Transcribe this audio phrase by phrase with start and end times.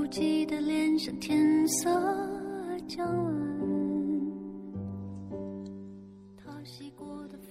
[0.00, 1.90] 不记得脸上天色
[2.88, 3.34] 将晚。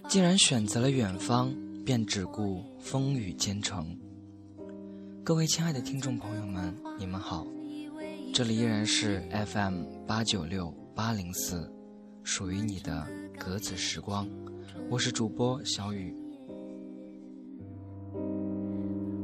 [0.09, 1.53] 既然选择了远方，
[1.85, 3.95] 便只顾风雨兼程。
[5.23, 7.45] 各位亲爱的听众朋友们，你们好，
[8.33, 11.71] 这里依然是 FM 八九六八零四，
[12.23, 13.07] 属于你的
[13.37, 14.27] 格子时光，
[14.89, 16.15] 我是主播小雨。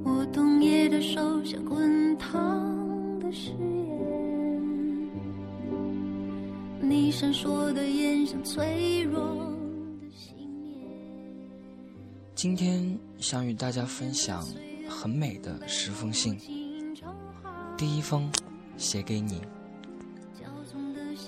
[0.03, 2.84] 我冬夜的手像滚烫
[3.25, 5.09] 的誓言，
[6.79, 9.19] 你闪烁的眼像脆弱
[9.99, 10.85] 的信念。
[12.35, 14.45] 今天想与大家分享
[14.87, 16.37] 很美的十封信。
[17.75, 18.31] 第一封，
[18.77, 19.41] 写给你。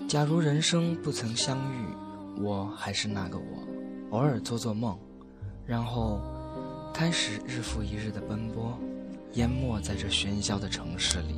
[0.08, 1.88] 假如人生不曾相遇，
[2.40, 3.44] 我还是那个我，
[4.12, 4.96] 偶尔做做梦，
[5.66, 6.21] 然后
[6.93, 8.77] 开始日复一日的奔波，
[9.34, 11.36] 淹没在这喧嚣的城市里。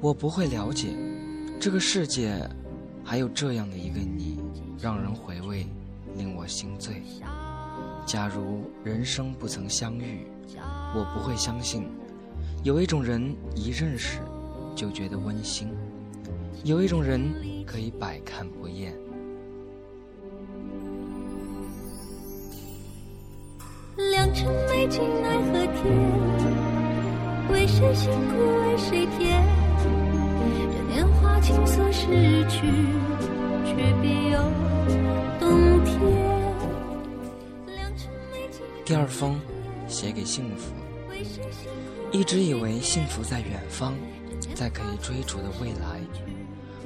[0.00, 0.88] 我不会了解，
[1.58, 2.38] 这个世界
[3.02, 4.38] 还有这样的一个你，
[4.78, 5.66] 让人回味，
[6.16, 7.02] 令我心醉。
[8.04, 10.26] 假如人生不曾相遇，
[10.94, 11.88] 我不会相信，
[12.62, 14.18] 有一种人一认识
[14.76, 15.68] 就觉得温馨，
[16.64, 17.32] 有一种人
[17.66, 18.94] 可以百看不厌。
[23.96, 25.82] 良辰美景奈何天，
[27.50, 29.63] 为谁辛苦为谁甜？
[31.94, 32.58] 这年华青涩逝去，
[33.64, 34.38] 却别有
[35.38, 35.94] 洞天。
[38.84, 39.38] 第二封，
[39.86, 40.72] 写给幸福。
[42.10, 43.94] 一直以为幸福在远方，
[44.54, 46.00] 在可以追逐的未来，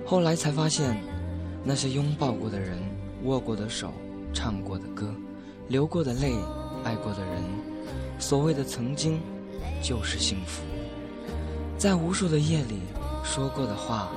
[0.07, 0.97] 后来才发现，
[1.65, 2.79] 那些拥抱过的人、
[3.25, 3.93] 握过的手、
[4.33, 5.15] 唱过的歌、
[5.69, 6.35] 流过的泪、
[6.85, 7.43] 爱过的人，
[8.19, 9.21] 所谓的曾经，
[9.83, 10.63] 就是幸福。
[11.77, 12.81] 在无数的夜里，
[13.23, 14.09] 说过的话、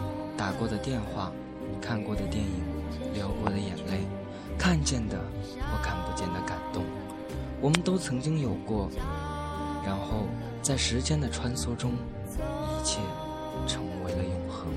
[0.42, 1.32] 打过的电话、
[1.80, 2.64] 看过的电影、
[3.14, 4.08] 流过的眼泪、
[4.58, 6.84] 看见的或看不见的感动，
[7.62, 8.90] 我们都曾经有过。
[9.86, 10.26] 然后，
[10.60, 13.00] 在时间的穿梭中，一切
[13.68, 14.74] 成为了永恒。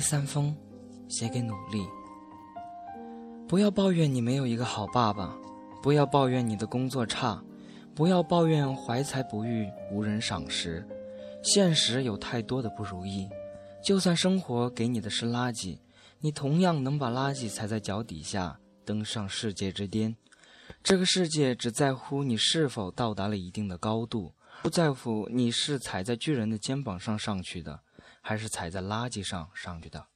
[0.00, 0.56] 第三封，
[1.10, 1.86] 写给努力。
[3.46, 5.36] 不要抱怨你没有一个好爸爸，
[5.82, 7.44] 不要抱怨你的工作差，
[7.94, 10.82] 不要抱怨怀才不遇无人赏识。
[11.42, 13.28] 现实有太多的不如意，
[13.84, 15.78] 就算生活给你的是垃圾，
[16.20, 20.16] 你同样能把垃圾踩在脚底下，登上世界之巅。
[20.82, 24.32] 这个世界只在乎你是否到达了一定的高度，
[24.62, 27.78] 不在乎你是踩在巨人的肩膀上上去的。
[28.20, 30.06] 还是踩在垃圾上上去的。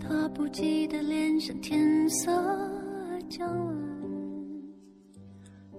[0.00, 2.30] 他不记得脸上天色
[3.28, 3.76] 将晚。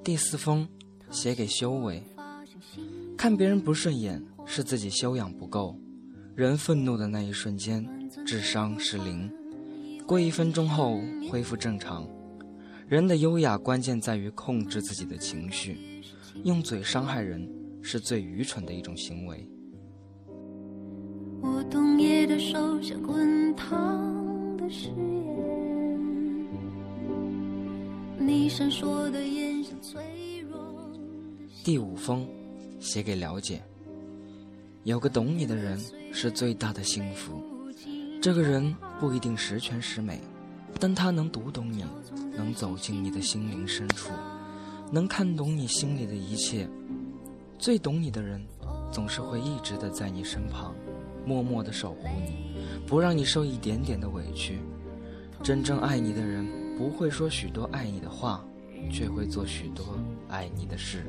[0.04, 0.68] 第四封，
[1.10, 2.04] 写给修为。
[3.18, 5.76] 看别人不顺眼，是自己修养不够。
[6.36, 9.34] 人愤怒的那一瞬间，智商是零。
[10.08, 12.08] 过一分钟后恢复正常。
[12.88, 16.02] 人的优雅关键在于控制自己的情绪，
[16.46, 17.46] 用嘴伤害人
[17.82, 19.46] 是最愚蠢的一种行为。
[21.42, 24.96] 我冬夜的手像滚烫的誓言，
[28.18, 31.00] 你闪烁的眼像脆弱的
[31.66, 32.26] 第五封，
[32.80, 33.62] 写给了解。
[34.86, 35.78] 有个懂你的人
[36.14, 37.44] 是最大的幸福。
[38.28, 40.20] 这个人不一定十全十美，
[40.82, 41.86] 但他能读懂你，
[42.36, 44.10] 能走进你的心灵深处，
[44.92, 46.68] 能看懂你心里的一切。
[47.58, 48.46] 最懂你的人，
[48.92, 50.76] 总是会一直的在你身旁，
[51.26, 54.60] 默默的守护你，不让你受一点点的委屈。
[55.42, 56.46] 真正爱你的人，
[56.78, 58.44] 不会说许多爱你的话，
[58.92, 59.98] 却会做许多
[60.28, 61.06] 爱你的事。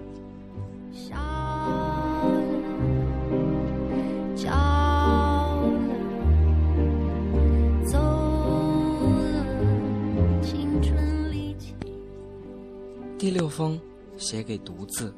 [13.18, 13.80] 第六封，
[14.16, 15.12] 写给独自。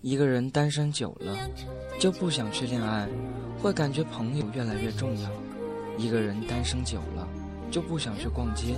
[0.00, 1.36] 一个人单身久了，
[2.00, 3.08] 就不想去恋爱，
[3.62, 5.30] 会感觉朋友越来越重要。
[5.96, 7.28] 一个人单身久了，
[7.70, 8.74] 就不想去逛街，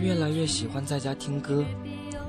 [0.00, 1.64] 越来越喜欢在家听歌。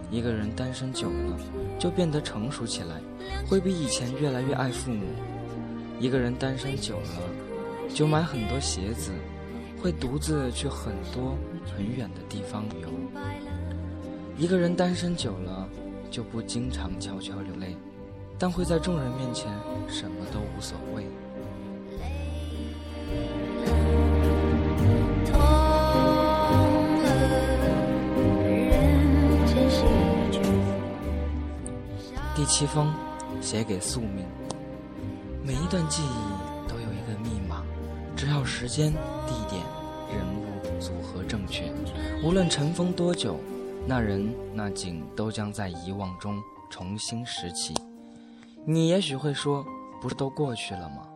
[0.09, 1.37] 一个人单身久了，
[1.77, 2.99] 就变得成熟起来，
[3.47, 5.05] 会比以前越来越爱父母。
[5.99, 9.11] 一个人单身久了，就买很多鞋子，
[9.79, 11.37] 会独自去很多
[11.71, 12.89] 很远的地方旅游。
[14.41, 15.69] 一个人单身久了，
[16.09, 17.77] 就不经常悄悄流泪，
[18.39, 19.45] 但会在众人面前
[19.87, 21.05] 什么都无所谓。
[32.35, 32.91] 第七封，
[33.41, 34.25] 写给宿命。
[35.43, 37.61] 每一段记忆都有一个密码，
[38.15, 39.61] 只要时间、地点、
[40.11, 41.71] 人物组合正确，
[42.23, 43.39] 无论尘封多久，
[43.87, 47.73] 那人那景都将在遗忘中重新拾起。
[48.65, 49.65] 你也许会说，
[49.99, 51.07] 不是都过去了吗？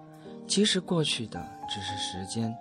[0.48, 2.56] 其实过去的只是时间，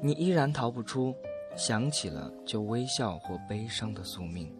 [0.00, 1.14] 你依然逃不出
[1.56, 4.50] 想起了就微笑或悲伤的宿命。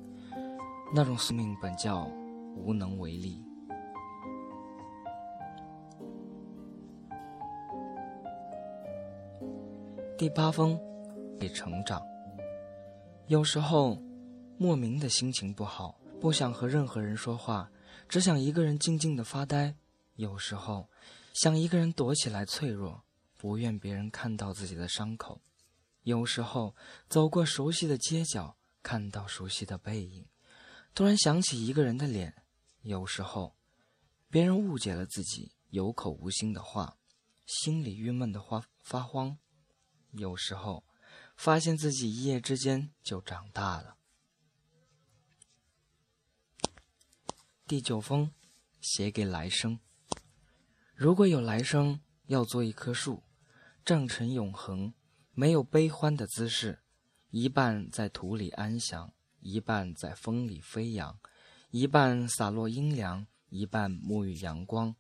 [0.95, 2.07] 那种宿命本叫
[2.57, 3.43] 无能为力。
[10.19, 10.79] 第八封，
[11.41, 12.01] 给成长。
[13.27, 13.97] 有时候，
[14.63, 17.69] 莫名的心情不好，不想和任何人说话，
[18.09, 19.75] 只想一个人静静的发呆。
[20.15, 20.89] 有时候，
[21.35, 23.03] 想一个人躲起来脆弱，
[23.37, 25.41] 不愿别人看到自己的伤口。
[26.05, 26.77] 有时候，
[27.09, 30.27] 走过熟悉的街角，看到熟悉的背影，
[30.95, 32.33] 突然想起一个人的脸。
[32.83, 33.57] 有时候，
[34.31, 36.97] 别人误解了自己有口无心的话，
[37.47, 39.37] 心里郁闷的发发慌。
[40.13, 40.85] 有时候，
[41.37, 43.97] 发现自己一夜之间就长大了。
[47.73, 48.31] 第九封，
[48.83, 49.81] 写给来生。
[50.95, 53.23] 如果有来生，要做一棵树，
[53.83, 54.93] 正成永恒，
[55.33, 56.83] 没有悲欢的姿势，
[57.31, 61.19] 一半在土里安详，一半在风里飞扬，
[61.71, 64.95] 一半洒落阴凉，一半沐浴阳光，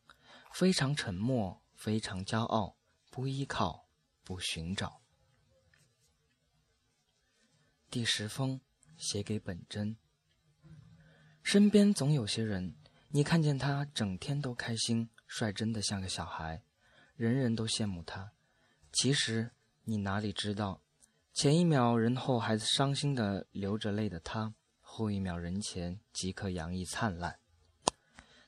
[0.54, 2.78] 非常沉默，非常骄傲，
[3.10, 3.86] 不依靠，
[4.24, 5.02] 不寻找。
[7.90, 8.62] 第十封，
[8.96, 9.98] 写给本真。
[11.42, 12.74] 身边总有些人，
[13.08, 16.62] 你看见他整天都开心，率真的像个小孩，
[17.16, 18.32] 人人都羡慕他。
[18.92, 19.50] 其实
[19.84, 20.80] 你哪里知道，
[21.34, 27.38] 前一秒人后还伤心的流着泪的他，后一秒人前即刻洋溢灿烂。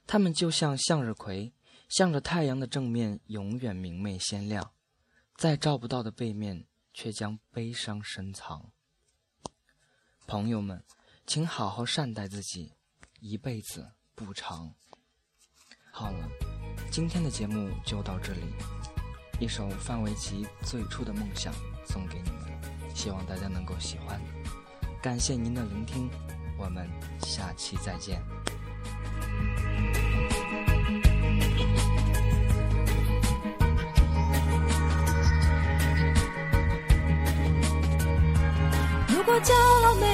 [0.07, 1.53] 他们就像向日葵，
[1.89, 4.73] 向着太阳的正面永远明媚鲜亮，
[5.35, 8.71] 在照不到的背面却将悲伤深藏。
[10.27, 10.83] 朋友们，
[11.27, 12.73] 请好好善待自己，
[13.27, 14.71] 一辈子不长。
[15.91, 16.29] 好了，
[16.91, 18.41] 今天的节目就到这里。
[19.41, 21.51] 一首范玮琪最初的梦想
[21.87, 24.21] 送给你们，希望大家能够喜欢。
[25.01, 26.11] 感谢您的聆听，
[26.59, 26.87] 我们
[27.21, 28.23] 下期再见。
[39.09, 40.14] 如果骄傲没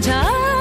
[0.00, 0.59] 骄